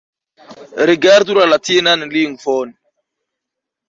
Rigardu 0.89 1.35
la 1.37 1.45
latinan 1.51 2.05
lingvon. 2.13 2.73